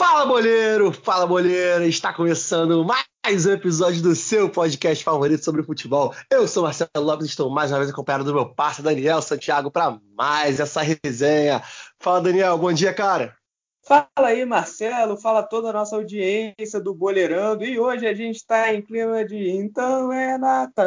[0.00, 0.90] Fala, boleiro!
[0.94, 1.84] Fala, boleiro!
[1.84, 6.14] Está começando mais um episódio do seu podcast favorito sobre futebol.
[6.30, 9.70] Eu sou Marcelo Lopes e estou mais uma vez acompanhado do meu parceiro Daniel Santiago
[9.70, 11.62] para mais essa resenha.
[11.98, 13.36] Fala, Daniel, bom dia, cara!
[13.86, 17.62] Fala aí, Marcelo, fala toda a nossa audiência do Boleirando.
[17.62, 20.82] E hoje a gente está em clima de Então é Natal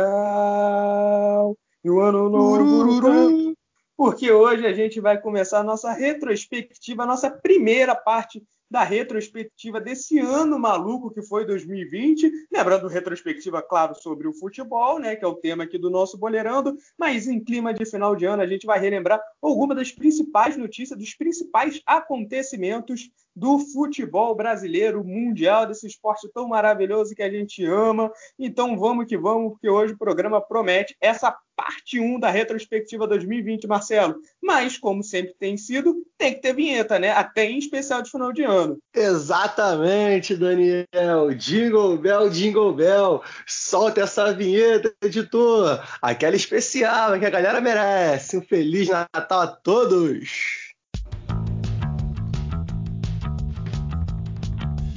[1.86, 3.54] e o Ano Novo.
[3.96, 8.42] Porque hoje a gente vai começar a nossa retrospectiva, a nossa primeira parte
[8.74, 12.32] da retrospectiva desse ano maluco que foi 2020.
[12.52, 16.76] Lembrando, retrospectiva, claro, sobre o futebol, né, que é o tema aqui do nosso Boleirando,
[16.98, 20.98] mas em clima de final de ano a gente vai relembrar algumas das principais notícias,
[20.98, 28.12] dos principais acontecimentos do futebol brasileiro, mundial, desse esporte tão maravilhoso que a gente ama.
[28.40, 33.68] Então vamos que vamos, porque hoje o programa promete essa parte 1 da retrospectiva 2020,
[33.68, 34.16] Marcelo.
[34.42, 37.12] Mas, como sempre tem sido, tem que ter vinheta, né?
[37.12, 38.78] Até em especial de final de ano.
[38.94, 41.34] Exatamente, Daniel.
[41.36, 43.22] Jingle Bell, Jingle Bell.
[43.46, 45.82] Solta essa vinheta, editor.
[46.02, 48.38] Aquela especial que a galera merece.
[48.38, 50.74] Um Feliz Natal a todos.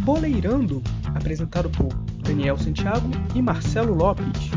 [0.01, 0.83] Boleirando,
[1.17, 1.89] apresentado por
[2.23, 4.51] Daniel Santiago e Marcelo Lopes.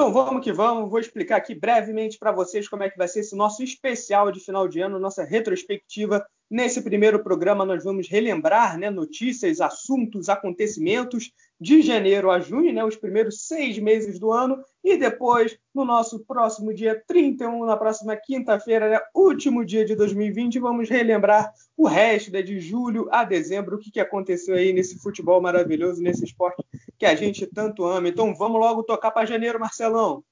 [0.00, 3.20] Então vamos que vamos, vou explicar aqui brevemente para vocês como é que vai ser
[3.20, 6.24] esse nosso especial de final de ano, nossa retrospectiva.
[6.50, 12.82] Nesse primeiro programa nós vamos relembrar né, notícias, assuntos, acontecimentos de janeiro a junho, né,
[12.82, 18.16] os primeiros seis meses do ano, e depois, no nosso próximo dia 31, na próxima
[18.16, 23.76] quinta-feira, né, último dia de 2020, vamos relembrar o resto né, de julho a dezembro,
[23.76, 26.64] o que, que aconteceu aí nesse futebol maravilhoso, nesse esporte
[27.00, 28.10] que a gente tanto ama.
[28.10, 30.22] Então vamos logo tocar para janeiro, Marcelão.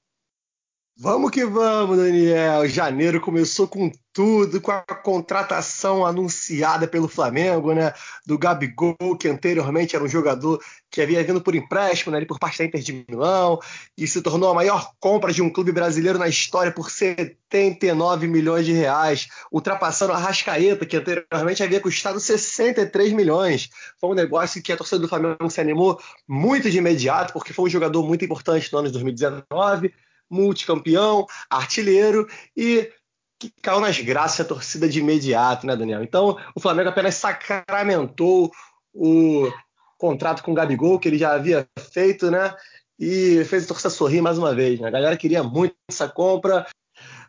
[1.01, 2.67] Vamos que vamos, Daniel.
[2.67, 7.93] Janeiro começou com tudo, com a contratação anunciada pelo Flamengo, né?
[8.25, 12.25] Do Gabigol, que anteriormente era um jogador que havia vindo por empréstimo, né?
[12.25, 13.59] por parte da Inter de Milão,
[13.97, 18.65] e se tornou a maior compra de um clube brasileiro na história por 79 milhões
[18.65, 23.69] de reais, ultrapassando a Rascaeta, que anteriormente havia custado 63 milhões.
[24.01, 25.97] Foi um negócio que a torcida do Flamengo se animou
[26.27, 29.93] muito de imediato, porque foi um jogador muito importante no ano de 2019
[30.29, 32.91] multicampeão, artilheiro e
[33.39, 36.03] que caiu nas graças da torcida de imediato, né, Daniel?
[36.03, 38.51] Então, o Flamengo apenas sacramentou
[38.93, 39.49] o
[39.97, 42.53] contrato com o Gabigol, que ele já havia feito, né?
[42.99, 44.89] E fez a torcida sorrir mais uma vez, né?
[44.89, 46.67] A galera queria muito essa compra.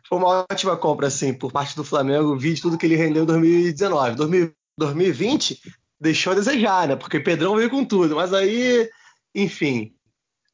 [0.07, 3.25] Foi uma ótima compra, assim, por parte do Flamengo, vi tudo que ele rendeu em
[3.25, 4.15] 2019.
[4.77, 5.61] 2020
[5.99, 6.95] deixou a desejar, né?
[6.97, 8.89] Porque Pedrão veio com tudo, mas aí,
[9.33, 9.93] enfim,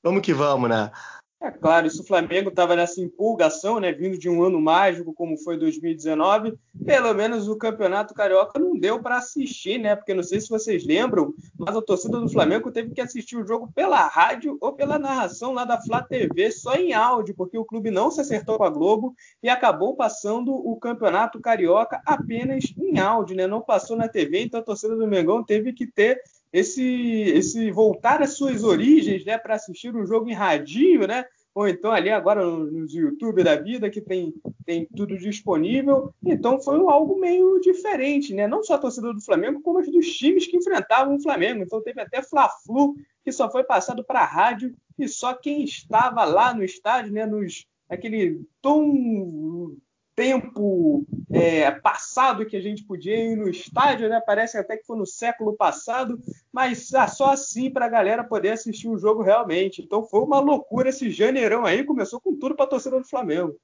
[0.04, 0.92] vamos que vamos, né?
[1.40, 5.38] É claro, se o Flamengo estava nessa empolgação, né, vindo de um ano mágico como
[5.38, 9.96] foi 2019, pelo menos o Campeonato Carioca não deu para assistir, né?
[9.96, 13.46] Porque não sei se vocês lembram, mas a torcida do Flamengo teve que assistir o
[13.46, 17.66] jogo pela rádio ou pela narração lá da Flá TV, só em áudio, porque o
[17.66, 22.98] clube não se acertou com a Globo e acabou passando o Campeonato Carioca apenas em
[22.98, 23.46] áudio, né?
[23.46, 26.20] Não passou na TV, então a torcida do Mengão teve que ter
[26.52, 31.26] esse, esse voltar às suas origens, né, para assistir um jogo em radinho, né?
[31.54, 34.32] Ou então ali agora nos YouTube da vida que tem,
[34.64, 36.14] tem tudo disponível.
[36.24, 38.48] Então foi algo meio diferente, né?
[38.48, 41.64] Não só a torcida do Flamengo, como as dos times que enfrentavam o Flamengo.
[41.64, 42.94] Então teve até Fla-Flu
[43.24, 47.26] que só foi passado para a rádio e só quem estava lá no estádio, né,
[47.26, 49.76] nos aquele tom
[50.18, 54.20] tempo é, passado que a gente podia ir no estádio, né?
[54.20, 56.20] Parece até que foi no século passado,
[56.52, 59.80] mas ah, só assim para a galera poder assistir o jogo realmente.
[59.80, 63.56] Então foi uma loucura esse janeirão aí, começou com tudo para a torcida do Flamengo.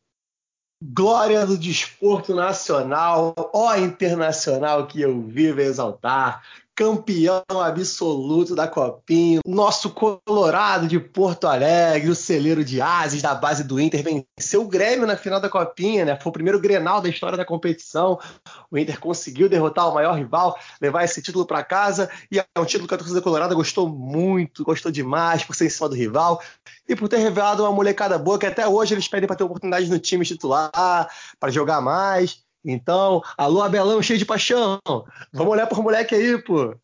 [0.80, 6.44] Glória do desporto nacional, ó internacional que eu vivo exaltar
[6.76, 13.64] campeão absoluto da Copinha, nosso Colorado de Porto Alegre, o celeiro de Ases da base
[13.64, 16.20] do Inter, venceu o Grêmio na final da Copinha, né?
[16.20, 18.20] Foi o primeiro Grenal da história da competição.
[18.72, 22.66] O Inter conseguiu derrotar o maior rival, levar esse título para casa e é um
[22.66, 26.42] título que a torcida colorada gostou muito, gostou demais por ser em cima do rival
[26.88, 29.90] e por ter revelado uma molecada boa que até hoje eles pedem para ter oportunidade
[29.90, 31.08] no time titular,
[31.40, 32.44] para jogar mais.
[32.66, 34.80] Então, alô Abelão cheio de paixão.
[35.34, 36.76] Vamos olhar por moleque aí, pô.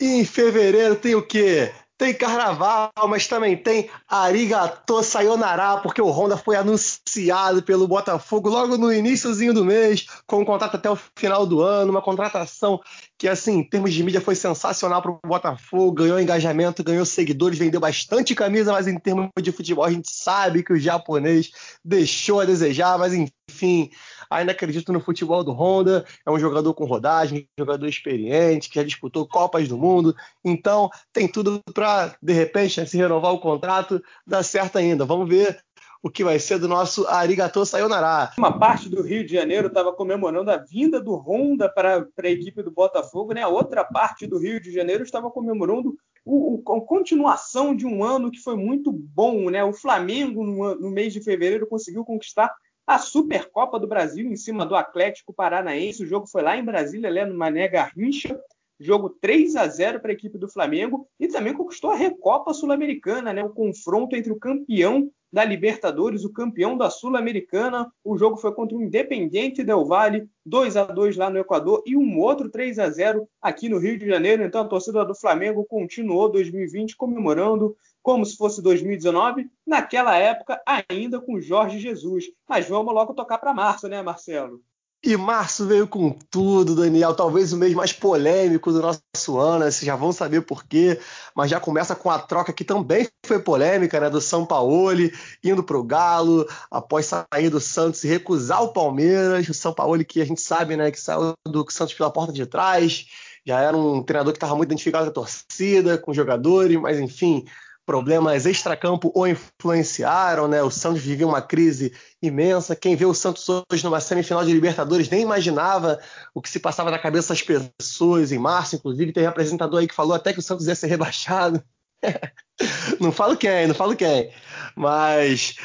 [0.00, 1.72] Em fevereiro tem o quê?
[1.96, 8.76] Tem carnaval, mas também tem Arigato Sayonara, porque o Honda foi anunciado pelo Botafogo logo
[8.76, 12.80] no iníciozinho do mês, com um contrato até o final do ano, uma contratação
[13.22, 17.56] que assim, em termos de mídia foi sensacional para o Botafogo, ganhou engajamento, ganhou seguidores,
[17.56, 21.52] vendeu bastante camisa, mas em termos de futebol a gente sabe que o japonês
[21.84, 23.92] deixou a desejar, mas enfim,
[24.28, 28.82] ainda acredito no futebol do Honda, é um jogador com rodagem, jogador experiente, que já
[28.82, 34.42] disputou Copas do Mundo, então tem tudo para, de repente, se renovar o contrato, dar
[34.42, 35.04] certo ainda.
[35.04, 35.62] Vamos ver
[36.02, 38.32] o que vai ser do nosso Arigato Sayonara.
[38.36, 42.62] Uma parte do Rio de Janeiro estava comemorando a vinda do Honda para a equipe
[42.62, 43.42] do Botafogo, né?
[43.42, 48.02] A outra parte do Rio de Janeiro estava comemorando o, o, a continuação de um
[48.02, 49.62] ano que foi muito bom, né?
[49.62, 52.52] O Flamengo, no, no mês de fevereiro, conseguiu conquistar
[52.84, 56.02] a Supercopa do Brasil em cima do Atlético Paranaense.
[56.02, 58.38] O jogo foi lá em Brasília, né, no Mané Garrincha.
[58.78, 63.32] Jogo 3 a 0 para a equipe do Flamengo e também conquistou a Recopa Sul-Americana,
[63.32, 63.44] né?
[63.44, 67.90] O confronto entre o campeão da Libertadores, o campeão da Sul-Americana.
[68.04, 71.96] O jogo foi contra o Independiente Del Valle, 2 a 2 lá no Equador e
[71.96, 74.44] um outro 3 a 0 aqui no Rio de Janeiro.
[74.44, 81.20] Então a torcida do Flamengo continuou 2020 comemorando como se fosse 2019, naquela época ainda
[81.20, 82.24] com Jorge Jesus.
[82.48, 84.60] Mas vamos logo tocar para março, né, Marcelo?
[85.04, 87.12] E março veio com tudo, Daniel.
[87.12, 91.00] Talvez o mês mais polêmico do nosso ano, vocês já vão saber por quê.
[91.34, 94.08] Mas já começa com a troca que também foi polêmica, né?
[94.08, 95.10] Do São Paulo
[95.42, 99.48] indo para o Galo, após sair do Santos e recusar o Palmeiras.
[99.48, 100.88] O São Paulo que a gente sabe, né?
[100.92, 103.06] Que saiu do Santos pela porta de trás.
[103.44, 107.00] Já era um treinador que estava muito identificado com a torcida, com os jogadores, mas
[107.00, 107.44] enfim,
[107.84, 110.62] problemas extracampo o influenciaram, né?
[110.62, 111.92] O Santos vivia uma crise
[112.22, 112.76] imensa.
[112.76, 115.98] Quem vê o Santos hoje numa semifinal de Libertadores nem imaginava
[116.34, 119.88] o que se passava na cabeça das pessoas em março, inclusive tem um apresentador aí
[119.88, 121.62] que falou até que o Santos ia ser rebaixado.
[123.00, 124.30] não falo quem, não falo quem.
[124.76, 125.56] Mas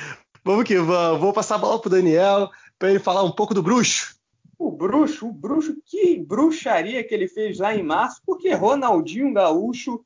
[0.44, 1.20] vamos que vamos.
[1.20, 2.50] Vou passar a bola pro Daniel
[2.80, 4.16] para ele falar um pouco do bruxo.
[4.60, 10.04] O bruxo, o bruxo, que bruxaria que ele fez lá em março, porque Ronaldinho Gaúcho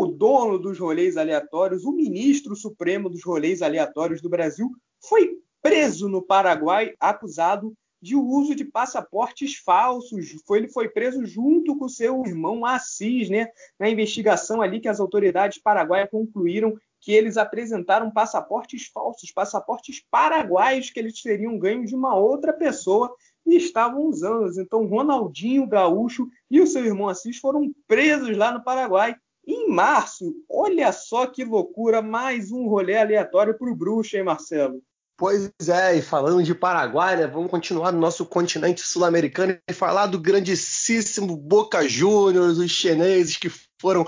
[0.00, 4.70] o dono dos rolês aleatórios, o ministro supremo dos rolês aleatórios do Brasil,
[5.06, 10.34] foi preso no Paraguai acusado de uso de passaportes falsos.
[10.46, 13.48] Foi, ele foi preso junto com seu irmão Assis, né?
[13.78, 20.90] Na investigação ali que as autoridades paraguaias concluíram que eles apresentaram passaportes falsos, passaportes paraguaios
[20.90, 23.14] que eles teriam ganho de uma outra pessoa
[23.44, 24.60] e estavam usando.
[24.60, 29.16] Então, Ronaldinho Gaúcho e o seu irmão Assis foram presos lá no Paraguai
[29.46, 34.82] em março, olha só que loucura, mais um rolê aleatório para o bruxo, hein, Marcelo?
[35.16, 40.06] Pois é, e falando de Paraguai, né, vamos continuar no nosso continente sul-americano e falar
[40.06, 43.50] do grandíssimo Boca Juniors, os chineses que
[43.80, 44.06] foram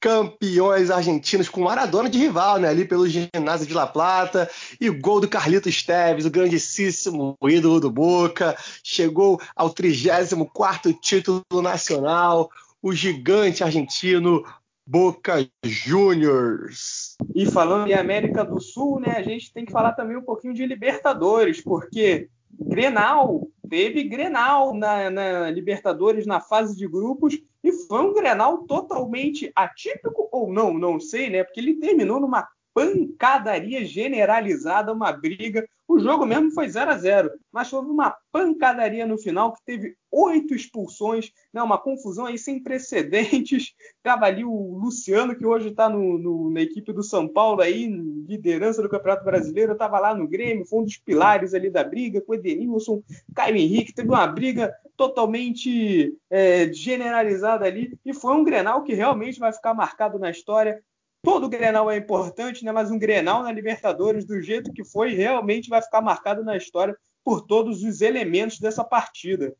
[0.00, 2.68] campeões argentinos com Maradona de rival, né?
[2.68, 4.48] Ali pelo ginásio de La Plata.
[4.80, 8.56] E o gol do Carlitos Teves, o grandíssimo ídolo do Boca.
[8.84, 12.50] Chegou ao 34 título nacional.
[12.82, 14.44] O gigante argentino
[14.86, 17.16] Boca Juniors.
[17.34, 20.54] E falando em América do Sul, né, a gente tem que falar também um pouquinho
[20.54, 22.28] de Libertadores, porque
[22.58, 29.50] Grenal, teve Grenal na, na, Libertadores na fase de grupos e foi um Grenal totalmente
[29.56, 31.42] atípico ou não, não sei, né?
[31.42, 35.66] Porque ele terminou numa pancadaria generalizada, uma briga.
[35.88, 39.96] O jogo mesmo foi 0 a 0 mas houve uma pancadaria no final que teve
[40.12, 43.72] oito expulsões, né, uma confusão aí sem precedentes.
[44.02, 48.90] Tava ali o Luciano, que hoje está na equipe do São Paulo, aí, liderança do
[48.90, 52.34] Campeonato Brasileiro, estava lá no Grêmio, foi um dos pilares ali da briga, com o
[52.34, 53.02] Edenilson,
[53.34, 59.38] Caio Henrique, teve uma briga totalmente é, generalizada ali, e foi um Grenal que realmente
[59.38, 60.82] vai ficar marcado na história
[61.26, 62.70] todo Grenal é importante, né?
[62.70, 66.96] mas um Grenal na Libertadores, do jeito que foi, realmente vai ficar marcado na história
[67.24, 69.52] por todos os elementos dessa partida.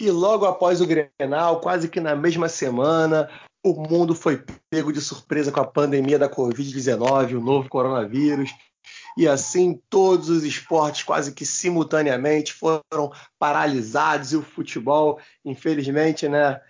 [0.00, 3.28] E logo após o Grenal, quase que na mesma semana,
[3.62, 8.50] o mundo foi pego de surpresa com a pandemia da Covid-19, o novo coronavírus.
[9.14, 16.62] E assim, todos os esportes quase que simultaneamente foram paralisados e o futebol, infelizmente, né,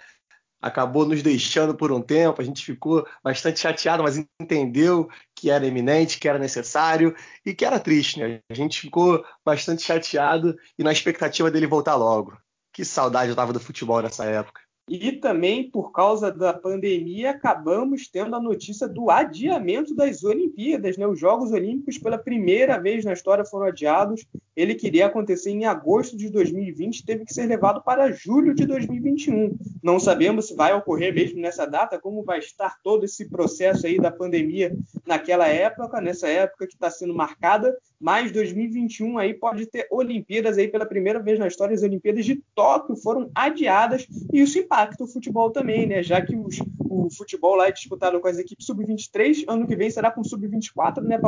[0.64, 5.66] acabou nos deixando por um tempo, a gente ficou bastante chateado, mas entendeu que era
[5.66, 8.40] eminente, que era necessário e que era triste, né?
[8.50, 12.34] A gente ficou bastante chateado e na expectativa dele voltar logo.
[12.72, 14.62] Que saudade eu tava do futebol nessa época.
[14.88, 20.96] E também, por causa da pandemia, acabamos tendo a notícia do adiamento das Olimpíadas.
[20.96, 21.06] Né?
[21.06, 24.26] Os Jogos Olímpicos, pela primeira vez na história, foram adiados.
[24.56, 29.56] Ele queria acontecer em agosto de 2020, teve que ser levado para julho de 2021.
[29.82, 33.98] Não sabemos se vai ocorrer mesmo nessa data, como vai estar todo esse processo aí
[33.98, 39.86] da pandemia naquela época, nessa época que está sendo marcada, mas 2021 aí pode ter
[39.90, 44.58] Olimpíadas aí pela primeira vez na história, as Olimpíadas de Tóquio foram adiadas e isso
[44.58, 46.02] impacta o futebol também, né?
[46.02, 49.90] Já que os, o futebol lá é disputado com as equipes sub-23, ano que vem
[49.90, 51.18] será com sub-24, né?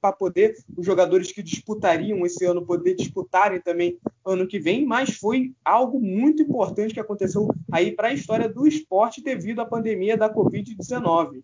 [0.00, 5.14] Para poder os jogadores que disputariam esse ano poder disputarem também ano que vem, mas
[5.14, 10.16] foi algo muito importante que aconteceu aí para a história do esporte devido à pandemia
[10.16, 11.42] da Covid-19.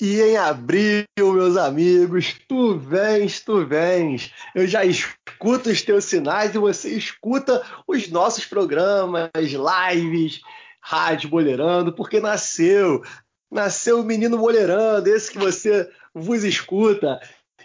[0.00, 4.32] E em abril, meus amigos, tu vens, tu vens.
[4.54, 10.40] Eu já escuto os teus sinais e você escuta os nossos programas, lives,
[10.80, 13.02] rádio boleirando, porque nasceu.
[13.50, 17.18] Nasceu o menino boleirando, esse que você vos escuta.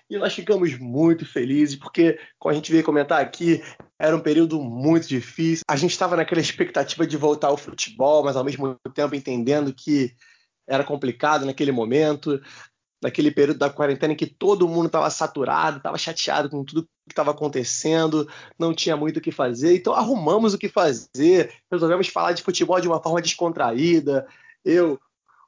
[0.10, 3.62] E nós ficamos muito felizes, porque, como a gente veio comentar aqui,
[4.00, 5.64] era um período muito difícil.
[5.68, 10.16] A gente estava naquela expectativa de voltar ao futebol, mas ao mesmo tempo entendendo que
[10.68, 12.42] era complicado naquele momento,
[13.04, 17.12] naquele período da quarentena em que todo mundo estava saturado, estava chateado com tudo que
[17.12, 18.28] estava acontecendo,
[18.58, 19.76] não tinha muito o que fazer.
[19.76, 24.26] Então arrumamos o que fazer, resolvemos falar de futebol de uma forma descontraída.
[24.64, 25.00] Eu,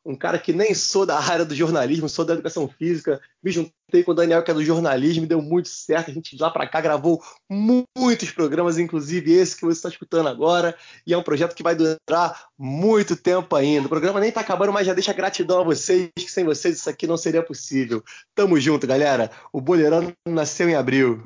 [0.06, 4.04] um cara que nem sou da área do jornalismo, sou da educação física, me juntei
[4.04, 6.12] com o Daniel, que é do jornalismo, deu muito certo.
[6.12, 10.30] A gente de lá para cá gravou muitos programas, inclusive esse que você está escutando
[10.30, 10.76] agora,
[11.08, 13.88] e é um projeto que vai durar muito tempo ainda.
[13.88, 16.90] O programa nem está acabando, mas já deixa gratidão a vocês, que sem vocês isso
[16.90, 18.04] aqui não seria possível.
[18.36, 19.32] Tamo junto, galera.
[19.52, 21.24] O Boleirão nasceu em abril.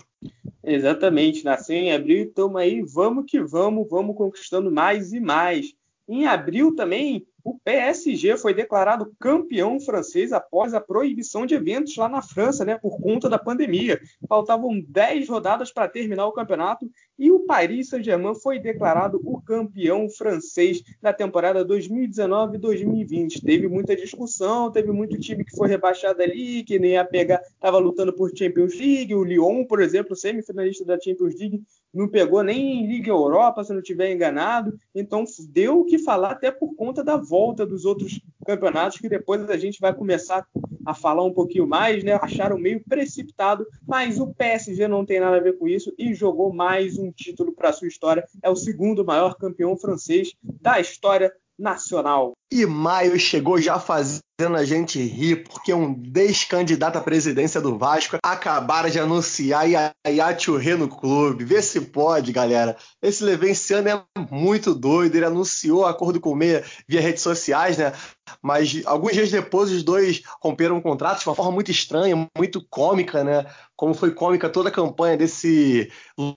[0.63, 5.73] Exatamente, nasceu em abril, estamos aí, vamos que vamos, vamos conquistando mais e mais.
[6.09, 12.09] Em abril também o PSG foi declarado campeão francês após a proibição de eventos lá
[12.09, 14.01] na França, né, por conta da pandemia.
[14.27, 16.89] Faltavam 10 rodadas para terminar o campeonato
[17.19, 23.43] e o Paris Saint-Germain foi declarado o campeão francês da temporada 2019-2020.
[23.43, 27.77] Teve muita discussão, teve muito time que foi rebaixado ali, que nem ia pegar, estava
[27.77, 29.13] lutando por Champions League.
[29.13, 31.61] O Lyon, por exemplo, semifinalista da Champions League,
[31.93, 34.79] não pegou nem Liga Europa, se não estiver enganado.
[34.95, 39.47] Então deu o que falar até por conta da volta dos outros campeonatos, que depois
[39.49, 40.47] a gente vai começar
[40.89, 42.13] a falar um pouquinho mais, né?
[42.13, 46.51] Acharam meio precipitado, mas o PSG não tem nada a ver com isso e jogou
[46.51, 48.25] mais um título para sua história.
[48.41, 52.33] É o segundo maior campeão francês da história nacional.
[52.51, 54.23] E maio chegou já fazendo
[54.55, 60.75] a gente rir, porque um descandidato à presidência do Vasco acabaram de anunciar Yaya Churré
[60.75, 61.43] no clube.
[61.43, 62.75] Vê se pode, galera.
[63.01, 65.15] Esse Levenciano é muito doido.
[65.15, 67.93] Ele anunciou acordo com o Meia via redes sociais, né?
[68.41, 72.65] Mas alguns dias depois os dois romperam um contrato de uma forma muito estranha, muito
[72.69, 73.45] cômica, né?
[73.75, 75.91] Como foi cômica toda a campanha desse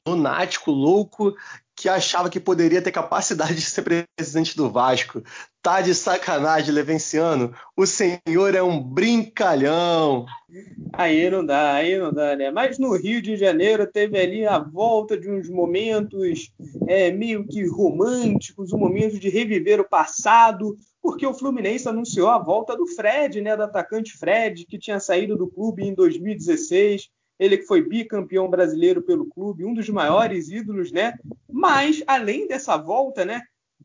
[0.07, 1.35] lunático louco
[1.75, 5.23] que achava que poderia ter capacidade de ser presidente do Vasco.
[5.62, 7.55] Tá de sacanagem, Levenciano.
[7.76, 10.26] O senhor é um brincalhão.
[10.93, 12.50] Aí não dá, aí não dá, né?
[12.50, 16.52] Mas no Rio de Janeiro teve ali a volta de uns momentos
[16.87, 22.38] é, meio que românticos, um momento de reviver o passado, porque o Fluminense anunciou a
[22.38, 23.57] volta do Fred, né?
[23.57, 27.09] Do atacante Fred, que tinha saído do clube em 2016
[27.43, 31.19] ele que foi bicampeão brasileiro pelo clube, um dos maiores ídolos, né?
[31.62, 33.40] Mas, além dessa volta, né,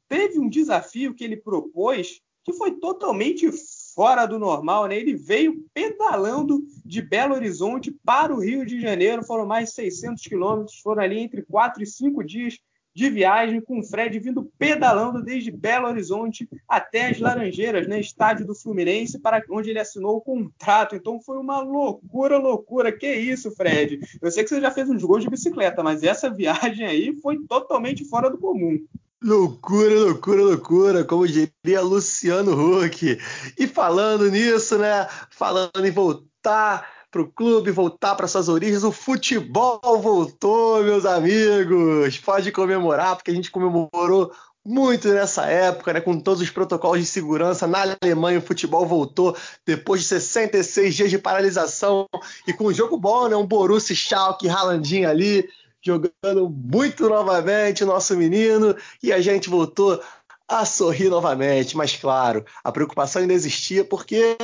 [0.09, 3.51] teve um desafio que ele propôs que foi totalmente
[3.93, 4.97] fora do normal, né?
[4.97, 10.79] Ele veio pedalando de Belo Horizonte para o Rio de Janeiro, foram mais 600 quilômetros,
[10.79, 12.57] foram ali entre 4 e 5 dias
[12.97, 18.43] de viagem com o Fred vindo pedalando desde Belo Horizonte até as Laranjeiras, né, estádio
[18.43, 20.95] do Fluminense, para onde ele assinou o contrato.
[20.95, 22.91] Então foi uma loucura, loucura.
[22.91, 23.99] Que isso, Fred?
[24.19, 27.37] Eu sei que você já fez uns gols de bicicleta, mas essa viagem aí foi
[27.45, 28.83] totalmente fora do comum.
[29.23, 33.15] Loucura, loucura, loucura, como diria Luciano Huck.
[33.59, 35.07] E falando nisso, né?
[35.29, 38.83] Falando em voltar o clube, voltar para suas origens.
[38.83, 42.17] O futebol voltou, meus amigos.
[42.17, 44.31] Pode comemorar, porque a gente comemorou
[44.67, 47.65] muito nessa época, né, com todos os protocolos de segurança.
[47.65, 52.05] Na Alemanha, o futebol voltou depois de 66 dias de paralisação
[52.45, 55.47] e com um jogo bom, né, um Borussia Schalke, Haalandinho ali,
[55.81, 60.01] jogando muito novamente, nosso menino, e a gente voltou
[60.45, 61.77] a sorrir novamente.
[61.77, 64.35] Mas, claro, a preocupação ainda existia porque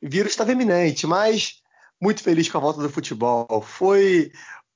[0.00, 1.60] o vírus estava iminente, mas
[2.00, 3.60] muito feliz com a volta do futebol.
[3.62, 4.30] Foi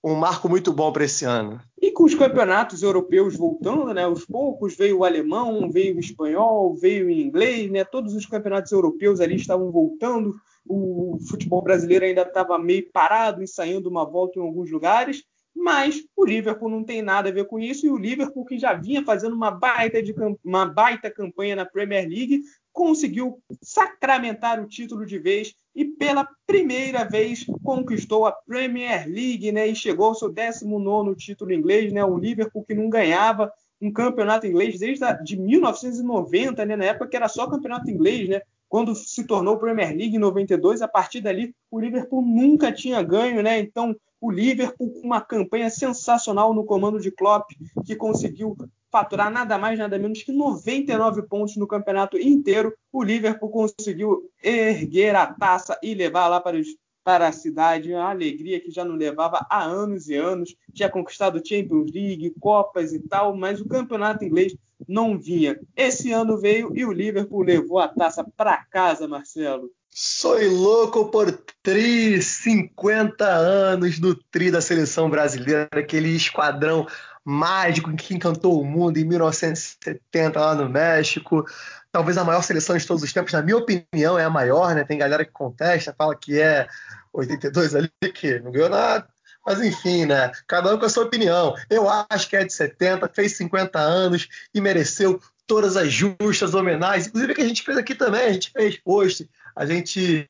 [0.04, 1.60] um marco muito bom para esse ano.
[1.80, 4.02] E com os campeonatos europeus voltando, né?
[4.02, 7.84] Aos poucos veio o alemão, veio o espanhol, veio o inglês, né?
[7.84, 10.34] Todos os campeonatos europeus ali estavam voltando.
[10.66, 15.22] O futebol brasileiro ainda estava meio parado, ensaiando uma volta em alguns lugares.
[15.54, 18.72] mas o Liverpool não tem nada a ver com isso, e o Liverpool, que já
[18.72, 22.40] vinha fazendo uma baita, de, uma baita campanha na Premier League,
[22.72, 29.66] conseguiu sacramentar o título de vez e pela primeira vez conquistou a Premier League, né?
[29.68, 32.04] E chegou ao seu 19 título inglês, né?
[32.04, 36.76] O Liverpool que não ganhava um campeonato inglês desde a, de 1990, né?
[36.76, 38.40] Na época que era só campeonato inglês, né?
[38.68, 43.42] Quando se tornou Premier League em 92, a partir dali o Liverpool nunca tinha ganho,
[43.42, 43.58] né?
[43.58, 47.50] Então o Liverpool com uma campanha sensacional no comando de Klopp,
[47.84, 48.56] que conseguiu
[48.92, 52.74] faturar nada mais, nada menos que 99 pontos no campeonato inteiro.
[52.92, 56.68] O Liverpool conseguiu erguer a taça e levar lá para, os,
[57.02, 60.54] para a cidade, uma alegria que já não levava há anos e anos.
[60.74, 64.54] Tinha conquistado Champions League, Copas e tal, mas o campeonato inglês
[64.86, 65.58] não vinha.
[65.74, 69.70] Esse ano veio e o Liverpool levou a taça para casa, Marcelo.
[69.94, 71.30] Sou louco por
[71.62, 76.86] tri, 50 anos do tri da seleção brasileira, aquele esquadrão
[77.24, 81.44] mágico que encantou o mundo em 1970 lá no México.
[81.90, 84.84] Talvez a maior seleção de todos os tempos, na minha opinião, é a maior, né?
[84.84, 86.66] Tem galera que contesta, fala que é
[87.12, 89.06] 82 ali, que não ganhou nada.
[89.46, 90.30] Mas enfim, né?
[90.46, 91.54] Cada um com a sua opinião.
[91.68, 97.08] Eu acho que é de 70, fez 50 anos e mereceu todas as justas homenagens,
[97.08, 100.26] inclusive que a gente fez aqui também, a gente fez post a gente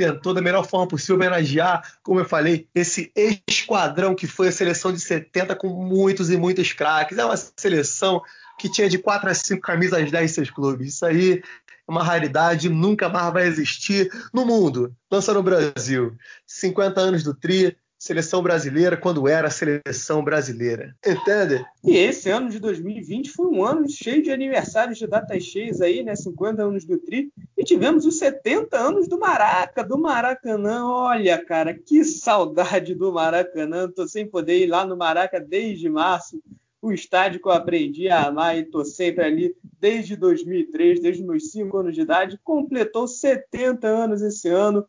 [0.00, 3.12] tentou da melhor forma possível homenagear, como eu falei, esse
[3.46, 7.18] esquadrão que foi a seleção de 70 com muitos e muitos craques.
[7.18, 8.22] É uma seleção
[8.58, 10.94] que tinha de 4 a 5 camisas 10 em seus clubes.
[10.94, 11.42] Isso aí é
[11.90, 16.16] uma raridade, nunca mais vai existir no mundo, lança no Brasil.
[16.46, 20.96] 50 anos do Tri, seleção brasileira quando era seleção brasileira.
[21.06, 21.62] Entende?
[21.84, 26.02] E esse ano de 2020 foi um ano cheio de aniversários de datas cheias aí,
[26.02, 26.16] né?
[26.16, 27.30] 50 anos do Tri.
[27.58, 30.86] E tivemos os 70 anos do Maraca, do Maracanã.
[30.86, 33.86] Olha, cara, que saudade do Maracanã.
[33.86, 36.42] Tô sem poder ir lá no Maraca desde março.
[36.80, 41.50] O estádio que eu aprendi a amar e tô sempre ali desde 2003, desde meus
[41.50, 42.40] 5 anos de idade.
[42.42, 44.86] Completou 70 anos esse ano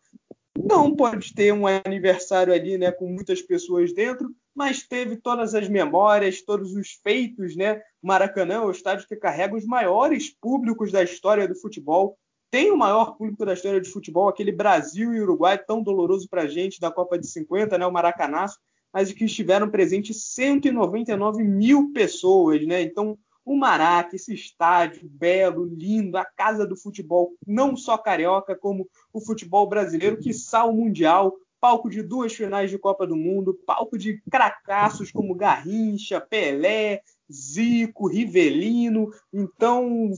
[0.58, 5.70] não pode ter um aniversário ali, né, com muitas pessoas dentro, mas teve todas as
[5.70, 7.82] memórias, todos os feitos, né?
[8.02, 12.18] Maracanã é o estádio que carrega os maiores públicos da história do futebol.
[12.52, 16.44] Tem o maior público da história de futebol, aquele Brasil e Uruguai tão doloroso para
[16.44, 17.86] a gente da Copa de 50, né?
[17.86, 18.60] O Maracanaço,
[18.94, 22.82] mas que estiveram presentes 199 mil pessoas, né?
[22.82, 28.88] Então o Maraca, esse estádio belo, lindo, a casa do futebol, não só carioca, como
[29.12, 30.34] o futebol brasileiro, que
[30.66, 36.20] o mundial, palco de duas finais de Copa do Mundo, palco de cracassos como Garrincha,
[36.20, 40.12] Pelé, Zico, Rivelino, então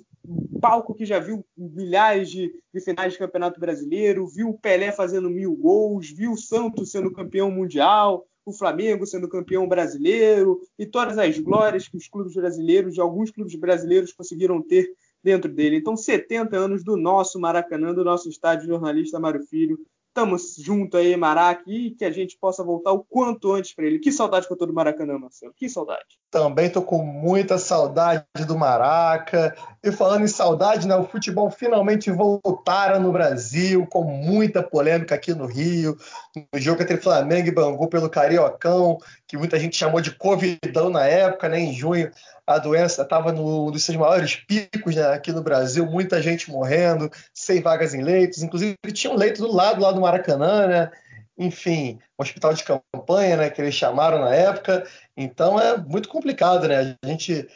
[0.62, 5.30] palco que já viu milhares de, de, finais de campeonato brasileiro, viu o Pelé fazendo
[5.30, 11.18] mil gols, viu o Santos sendo campeão mundial, o Flamengo sendo campeão brasileiro e todas
[11.18, 15.78] as glórias que os clubes brasileiros, de alguns clubes brasileiros, conseguiram ter dentro dele.
[15.78, 19.80] Então, 70 anos do nosso Maracanã, do nosso estádio jornalista Mário Filho,
[20.16, 23.98] Estamos junto aí, Maraca, e que a gente possa voltar o quanto antes para ele.
[23.98, 25.52] Que saudade que eu tô do Maracanã, Marcelo.
[25.58, 26.20] Que saudade.
[26.30, 29.56] Também tô com muita saudade do Maraca.
[29.84, 35.34] E falando em saudade, né, o futebol finalmente voltaram no Brasil, com muita polêmica aqui
[35.34, 35.98] no Rio.
[36.36, 41.06] No jogo entre Flamengo e Bangu pelo Cariocão, que muita gente chamou de Covidão na
[41.06, 42.12] época, né, em junho
[42.46, 47.10] a doença estava no, dos seus maiores picos né, aqui no Brasil, muita gente morrendo,
[47.34, 50.92] sem vagas em leitos, inclusive tinha um leito do lado lá do Maracanã, né?
[51.38, 54.86] Enfim, um hospital de campanha, né, que eles chamaram na época.
[55.16, 56.98] Então é muito complicado, né?
[57.02, 57.48] A gente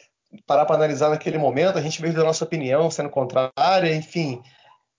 [0.45, 4.41] parar para analisar naquele momento, a gente veio da nossa opinião sendo contrária, enfim,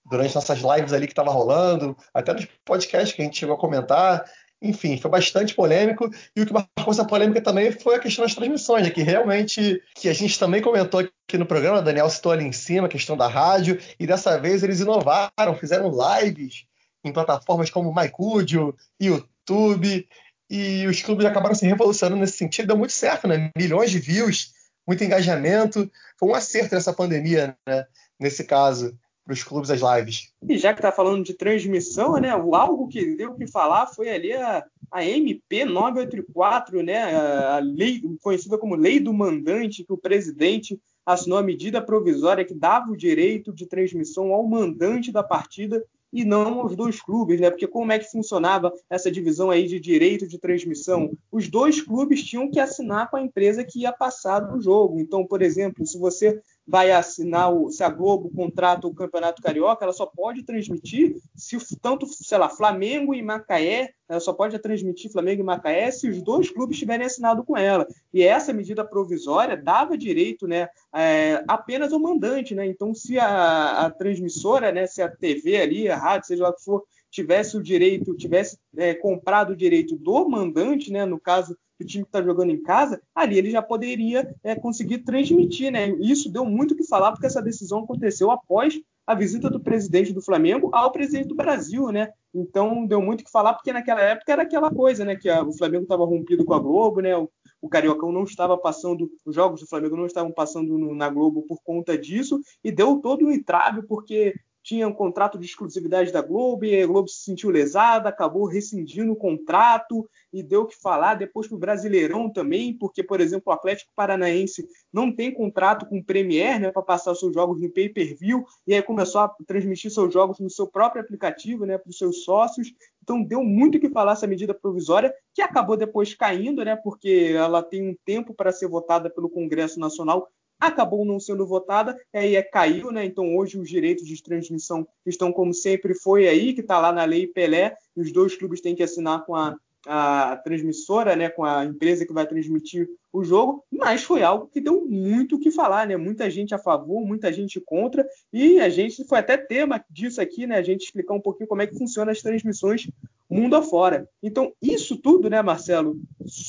[0.05, 3.59] durante nossas lives ali que estava rolando, até nos podcasts que a gente chegou a
[3.59, 4.25] comentar,
[4.61, 6.09] enfim, foi bastante polêmico.
[6.35, 9.81] E o que marcou essa polêmica também foi a questão das transmissões, né, que realmente,
[9.95, 13.15] que a gente também comentou aqui no programa, Daniel citou ali em cima, a questão
[13.15, 16.65] da rádio, e dessa vez eles inovaram, fizeram lives
[17.03, 20.07] em plataformas como MyCudio, YouTube,
[20.49, 23.51] e os clubes acabaram se revolucionando nesse sentido, deu muito certo, né?
[23.55, 24.51] Milhões de views,
[24.85, 27.85] muito engajamento, foi um acerto nessa pandemia, né?
[28.19, 28.97] Nesse caso
[29.29, 30.33] para os clubes as lives.
[30.47, 34.33] E já que está falando de transmissão, né, algo que deu que falar foi ali
[34.33, 40.79] a, a MP 984, né, a lei conhecida como Lei do Mandante, que o presidente
[41.05, 46.25] assinou a medida provisória que dava o direito de transmissão ao mandante da partida e
[46.25, 47.51] não aos dois clubes, né?
[47.51, 51.11] Porque como é que funcionava essa divisão aí de direito de transmissão?
[51.31, 54.99] Os dois clubes tinham que assinar com a empresa que ia passar no jogo.
[54.99, 59.83] Então, por exemplo, se você vai assinar o, se a Globo contrata o Campeonato Carioca,
[59.83, 65.11] ela só pode transmitir se tanto, sei lá, Flamengo e Macaé, ela só pode transmitir
[65.11, 67.87] Flamengo e Macaé se os dois clubes tiverem assinado com ela.
[68.13, 72.67] E essa medida provisória dava direito, né, é, apenas ao mandante, né?
[72.67, 76.53] Então, se a, a transmissora, né, se a TV ali, a rádio, seja lá o
[76.53, 81.57] que for, tivesse o direito, tivesse é, comprado o direito do mandante, né, no caso
[81.79, 85.89] do time que está jogando em casa, ali ele já poderia é, conseguir transmitir, né?
[86.01, 90.13] Isso deu muito o que falar porque essa decisão aconteceu após a visita do presidente
[90.13, 92.11] do Flamengo ao presidente do Brasil, né?
[92.33, 95.15] Então deu muito o que falar porque naquela época era aquela coisa, né?
[95.15, 97.15] Que a, o Flamengo estava rompido com a Globo, né?
[97.17, 97.29] O,
[97.61, 101.43] o Cariocão não estava passando, os jogos do Flamengo não estavam passando no, na Globo
[101.43, 104.35] por conta disso e deu todo um entrave porque
[104.69, 109.11] tinha um contrato de exclusividade da Globo e a Globo se sentiu lesada, acabou rescindindo
[109.11, 113.45] o contrato e deu o que falar depois para o Brasileirão também, porque, por exemplo,
[113.47, 117.59] o Atlético Paranaense não tem contrato com o Premier né, para passar os seus jogos
[117.59, 121.89] no pay-per-view e aí começou a transmitir seus jogos no seu próprio aplicativo né, para
[121.89, 122.71] os seus sócios.
[123.01, 127.33] Então deu muito o que falar essa medida provisória, que acabou depois caindo, né, porque
[127.35, 130.27] ela tem um tempo para ser votada pelo Congresso Nacional
[130.59, 133.05] acabou não sendo votada, aí é, caiu, né?
[133.05, 137.05] Então hoje os direitos de transmissão estão como sempre foi aí, que está lá na
[137.05, 139.55] lei Pelé, os dois clubes têm que assinar com a,
[139.87, 144.61] a transmissora, né, com a empresa que vai transmitir o jogo, mas foi algo que
[144.61, 145.97] deu muito o que falar, né?
[145.97, 150.45] Muita gente a favor, muita gente contra, e a gente foi até tema disso aqui,
[150.45, 150.57] né?
[150.57, 152.87] A gente explicar um pouquinho como é que funciona as transmissões
[153.29, 154.09] mundo afora.
[154.23, 155.99] Então, isso tudo, né, Marcelo?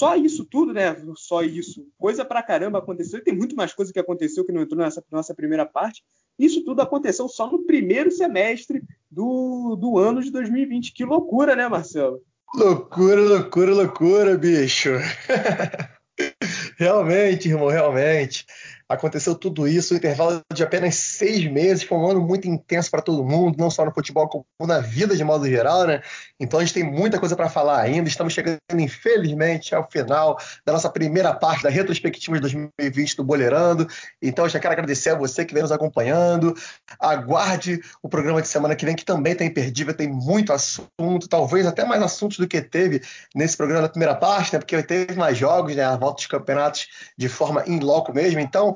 [0.01, 0.97] Só isso tudo, né?
[1.15, 1.87] Só isso.
[1.99, 5.05] Coisa pra caramba aconteceu, e tem muito mais coisa que aconteceu que não entrou nessa
[5.13, 6.03] nossa primeira parte.
[6.39, 10.95] Isso tudo aconteceu só no primeiro semestre do, do ano de 2020.
[10.95, 12.23] Que loucura, né, Marcelo?
[12.55, 14.89] Loucura, loucura, loucura, bicho.
[16.79, 18.47] realmente, irmão, realmente
[18.91, 23.01] aconteceu tudo isso, um intervalo de apenas seis meses, foi um ano muito intenso para
[23.01, 26.03] todo mundo, não só no futebol, como na vida de modo geral, né?
[26.41, 30.73] Então a gente tem muita coisa para falar ainda, estamos chegando, infelizmente, ao final da
[30.73, 33.87] nossa primeira parte da retrospectiva de 2020 do Boleirando.
[34.21, 36.53] Então eu já quero agradecer a você que vem nos acompanhando.
[36.99, 41.65] Aguarde o programa de semana que vem, que também tem imperdível, tem muito assunto, talvez
[41.65, 43.03] até mais assuntos do que teve
[43.37, 44.59] nesse programa da primeira parte, né?
[44.59, 45.85] Porque teve mais jogos, né?
[45.85, 48.41] A volta dos campeonatos de forma in loco mesmo.
[48.41, 48.75] Então,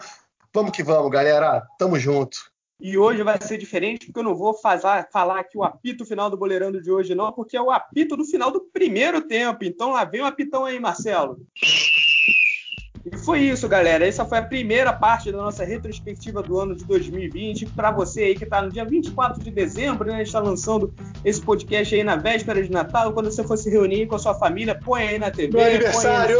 [0.54, 1.66] Vamos que vamos, galera.
[1.76, 2.38] Tamo junto.
[2.80, 6.30] E hoje vai ser diferente, porque eu não vou fazer, falar aqui o apito final
[6.30, 9.64] do Boleirando de hoje, não, porque é o apito do final do primeiro tempo.
[9.64, 11.38] Então lá vem o apitão aí, Marcelo.
[13.04, 14.06] E foi isso, galera.
[14.06, 17.66] Essa foi a primeira parte da nossa retrospectiva do ano de 2020.
[17.66, 20.14] Para você aí que está no dia 24 de dezembro, né?
[20.14, 23.12] A gente está lançando esse podcast aí na véspera de Natal.
[23.12, 25.56] Quando você for se reunir com a sua família, põe aí na TV.
[25.56, 26.38] Meu aniversário!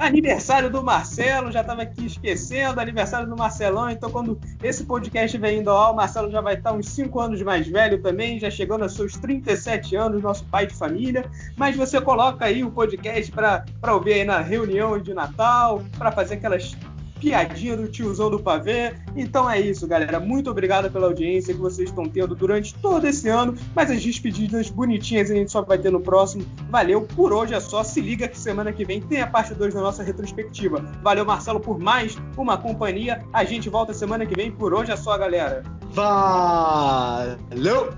[0.00, 3.90] Aniversário do Marcelo, já estava aqui esquecendo, aniversário do Marcelão.
[3.90, 7.42] Então, quando esse podcast vem indo ao, o Marcelo já vai estar uns 5 anos
[7.42, 11.30] mais velho também, já chegando aos seus 37 anos, nosso pai de família.
[11.54, 16.36] Mas você coloca aí o podcast para ouvir aí na reunião de Natal, para fazer
[16.36, 16.74] aquelas
[17.20, 18.94] piadinha do tiozão do pavê.
[19.14, 20.18] Então é isso, galera.
[20.18, 23.54] Muito obrigado pela audiência que vocês estão tendo durante todo esse ano.
[23.74, 26.44] Mas as despedidas bonitinhas a gente só vai ter no próximo.
[26.70, 27.84] Valeu, por hoje é só.
[27.84, 30.82] Se liga que semana que vem tem a parte 2 da nossa retrospectiva.
[31.02, 33.24] Valeu, Marcelo, por mais uma companhia.
[33.32, 34.50] A gente volta semana que vem.
[34.50, 35.62] Por hoje é só, galera.
[35.92, 37.90] Valeu!